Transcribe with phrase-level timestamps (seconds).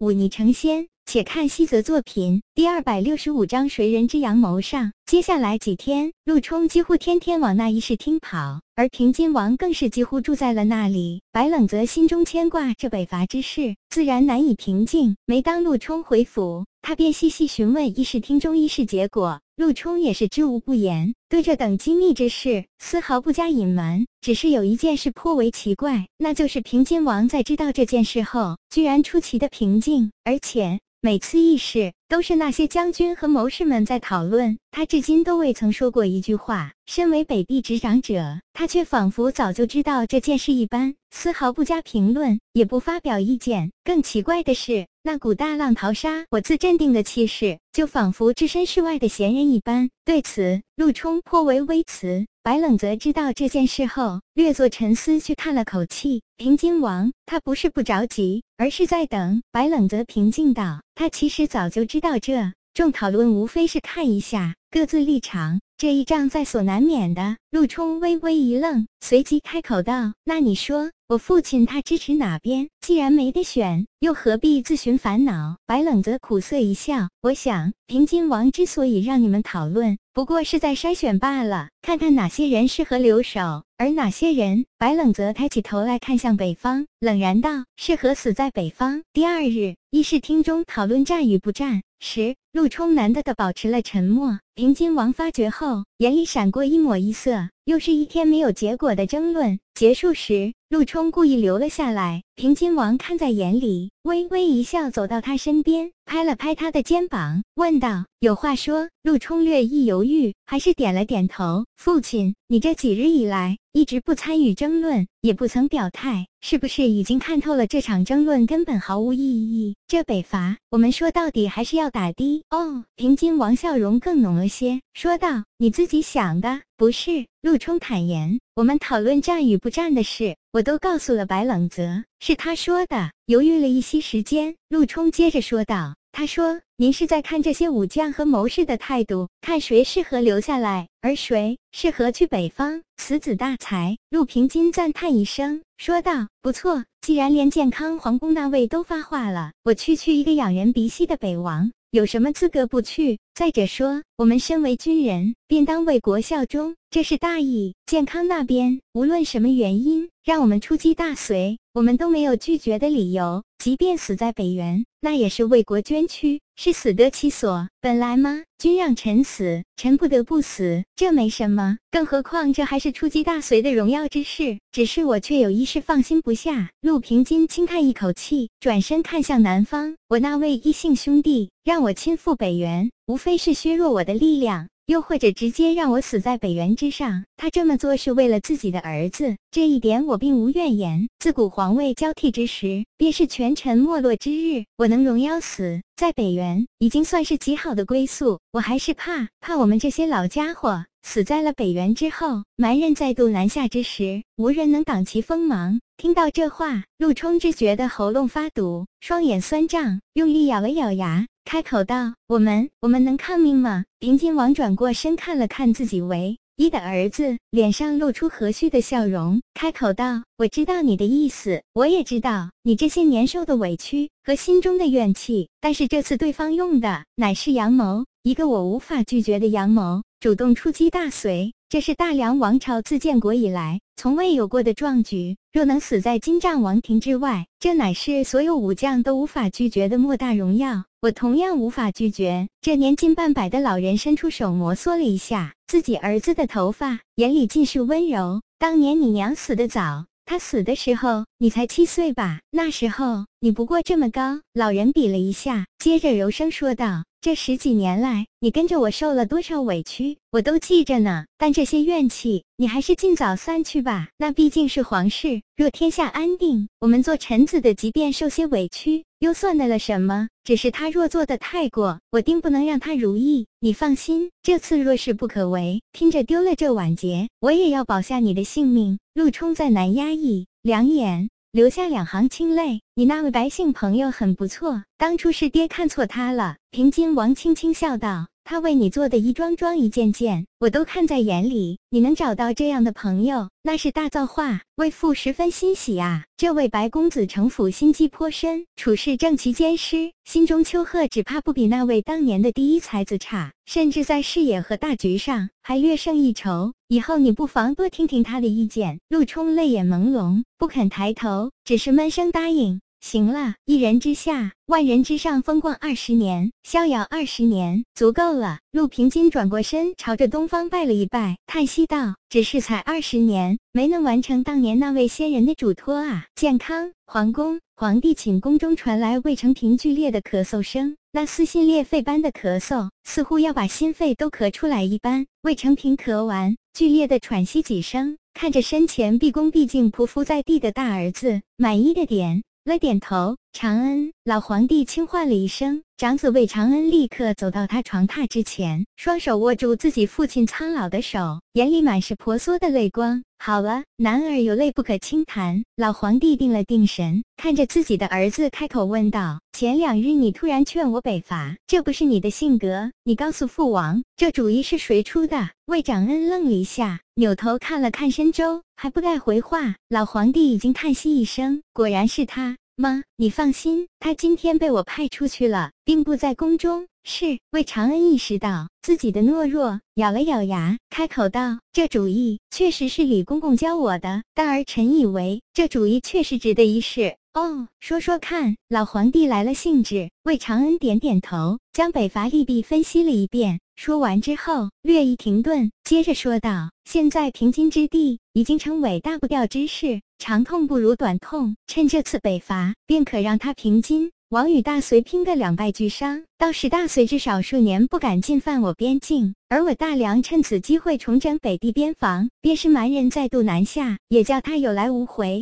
[0.00, 0.88] 忤逆成仙。
[1.06, 4.92] 且看西泽作品第二百六十五章谁人之阳谋上。
[5.06, 11.20] 接下来几天，陆冲几乎天天往那一室厅跑，而平津王更是几乎住在了那里。
[11.32, 15.16] 白冷则心中牵挂这北伐之事，自然难以平静。
[15.26, 19.40] 每当陆冲回府，他便细细询问议事厅中议事结果。
[19.56, 24.06] 陆冲也是知无不言，对这等机密之事丝毫不加隐瞒。
[24.22, 36.74] 只是有一件事颇为奇怪，那就是平津王在知道这件事后，居然出奇的平静，而且每次议事都是那些将军和谋士们在讨论，他至今都未曾说过一句话。
[36.84, 43.72] 身为北地执掌者，他却仿佛早就知道这件事一般，丝毫不加评论，也不发表意见。
[43.82, 44.86] 更奇怪的是。
[45.02, 49.88] 那股大浪淘沙、我自镇定的气势，就仿佛置身事外的闲人一般。
[50.04, 52.26] 对此，陆冲颇为微词。
[52.42, 62.54] 白冷泽知道这件事后，略作沉思，却叹了口气：“平津王，他不是不着急，而是在等。”白冷泽平静道：“他其实早就知道这。
[62.72, 72.68] 众讨论无非是看一下各自立场，这一仗在所难免的。”陆冲微微一愣，随即开口道：“那你说？”我父亲他支持哪边？
[72.80, 75.56] 既然没得选，又何必自寻烦恼？
[75.66, 84.64] 白冷泽苦涩一笑，我想平津王之所以让你们讨论，不过是在筛选罢了，看看哪些人适合留守，而哪些人……
[84.78, 94.38] 白冷泽抬起头来看向北方，冷然道：“适合死在北方。”第二日，议事厅中讨论战与不战时，陆冲难得的保持了沉默。
[94.54, 97.39] 平津王发觉后，眼里闪过一抹异色。
[97.64, 99.58] 又是一天没有结果的争论。
[99.74, 102.22] 结束时，陆冲故意留了下来。
[102.40, 111.66] 平津王看在眼里，微微一笑，走到他身边，拍了拍他的肩膀，问道：“有话说？”陆冲略一犹豫，还是点了点头。
[111.76, 119.76] 父亲，你这几日以来一直不参与争论，也不曾表态，是不是已经看透了这场争论根本毫无意义？
[119.86, 122.42] 这北伐，我们说到底还是要打的。
[122.48, 142.82] 哦，平津王笑容更浓了些，说道：“你自己想的，不是？”陆冲坦言：“我们讨论战与不战的事，我都告诉了白冷泽，是他说的。”犹豫了一些时间，陆冲接着说道：“他说，您是在看这些武将和谋士的态度，看谁适合留下来，而谁适合去北方。
[142.96, 153.18] 此子大才。”陆平金赞叹一声，说道：“不错，既然连健康皇宫那位都发话了，我区区一个养人鼻息的北王。”有什么资格不去？
[153.34, 157.74] 再者说，我们身为军人，便当为国效忠，这是大义。
[157.84, 163.42] 健康那边，无论什么原因，让我们出击大隋，我们都没有拒绝的理由。
[163.58, 167.68] 即便死在北原，那也是为国捐躯，是死得其所。
[167.80, 168.44] 本来吗？
[168.56, 171.78] 君让臣死，臣不得不死，这没什么。
[171.90, 174.60] 更何况这还是出击大隋的荣耀之事。
[174.70, 176.70] 只是我却有一事放心不下。
[176.80, 179.96] 陆平金轻叹一口气，转身看向南方。
[180.06, 184.68] 我那位异姓兄弟让我亲赴北原，无非是削弱我的力量。
[184.90, 191.08] 又或者直接让我死在北原之上，他这么做是为了自己的儿子，这一点我并无怨言。
[191.20, 194.64] 自古皇位交替之时，便是权臣没落之日。
[194.76, 198.40] 我能荣耀死在北原，已经算是极好的归宿。
[198.50, 205.78] 我还是怕，怕我们这些老家伙死在了北原之后，蛮人再度南下之时，无人能挡其锋芒。
[205.98, 211.28] 听到这话，陆冲只觉得喉咙发堵，双眼酸胀，用力咬了咬牙。
[211.50, 225.48] 开口道：“我们，我们能抗命吗？”平津王转过身看了看自己唯一的儿子，脸上露出和煦的笑容，开口道：“我知道你的意思，我也知道你这些年受的委屈和心中的怨气。
[225.60, 235.36] 但是这次对方用的乃是阳谋，一个我无法拒绝的阳谋，主动出击大隋。”这是大梁王朝自建国以来从未有过的壮举。
[235.52, 240.84] 若能死在金帐王庭之外，这乃是所有武将都无法拒绝的莫大荣耀。
[241.02, 242.46] 我同样无法拒绝。
[242.60, 248.42] 这年近半百的老人伸出手摩挲了一下自己儿子的头发，眼里尽是温柔。
[248.58, 252.40] 当年你娘死得早，她死的时候你才七岁吧？
[252.50, 254.42] 那时候你不过这么高。
[254.52, 257.04] 老人比了一下，接着柔声说道。
[257.22, 261.26] 这十几年来，你跟着我受了多少委屈，我都记着呢。
[261.36, 264.08] 但这些怨气，你还是尽早散去吧。
[264.16, 270.28] 那毕竟是皇室，若天下安定，我们做臣子的，即便受些委屈，又算得了什么？
[270.44, 273.46] 只是他若做得太过，我定不能让他如意。
[273.60, 278.98] 你放心，这次若是不可为，拼着丢了这晚节，我也要保下你的性命。
[279.12, 281.28] 陆冲再难压抑，两眼。
[281.52, 282.80] 留下两行清泪。
[282.94, 286.58] 你那位白姓朋友很不错，当初是爹看错他了。
[286.70, 291.78] 平津王轻轻笑道：“他为你做的一桩桩一件件，我都看在眼里。
[291.90, 296.24] 你能找到这样的朋友，那是大造化，为父十分欣喜啊！
[296.36, 306.72] 这位白公子城府心机颇深，处事正其兼施，心中丘壑只怕不比那位当年的第一才子差，甚至在视野和大局上还略胜一筹。
[306.88, 308.98] 以后你不妨多听听他的意见。
[309.08, 312.80] 陆冲泪眼朦胧，不肯抬头，只是闷声答应。
[313.00, 318.58] 行了，一人之下，万人之上，风光二十年，逍遥二十年，足够了。
[318.72, 335.26] 陆平金转过身，朝着东方拜了一拜，叹息道：“只是才二十年，没能完成当年那位仙人的嘱托啊！”健康皇宫，皇帝寝宫中传来魏成平剧烈的咳嗽声，那撕心裂肺般的咳嗽，似乎要把心肺都咳出来一般。
[335.42, 342.42] 魏成平咳完，剧烈的喘息几声，看着身前毕恭毕敬匍匐在地的大儿子，满意的点。
[342.70, 353.22] 了点头，长恩老皇帝轻唤了一声，长子魏长恩立刻走到他床榻之前，双手握住自己父亲苍老的手，眼里满是婆娑的泪光。
[353.38, 355.62] 好了，男儿有泪不可轻弹。
[355.76, 362.90] 老皇帝定了定神，看着自己的儿子，开口问道：“前两日你突然劝我北伐，这不是你的性格。
[363.04, 376.86] 你告诉父王，这主意是谁出的？”魏长恩愣了一下，扭头看了看申州，还不待回话，老皇帝已经叹息一声：“果然是他。”妈，你放心，他今天被我派出去了，并不在宫中。
[377.04, 388.56] 是魏长恩意识到自己的懦弱，咬了咬牙，开口道：“这主意确实是李公公教我的，但儿臣以为这主意确实值得一试。”哦，说说看。
[388.70, 390.10] 老皇帝来了兴致。
[390.22, 393.60] 魏长恩点点头，将北伐利弊分析了一遍。
[393.76, 401.56] 说完之后，略一停顿，接着说道：“现在平津之地已经成为大不掉之势，长痛不如短痛。
[401.66, 404.12] 趁这次北伐，便可让他平津。
[404.28, 415.38] 王与大隋拼个两败俱伤，到时大隋至少数年不敢进犯我边境，而我大梁趁此机会重整北地边防，便是蛮人再度南下，也叫他有来无回。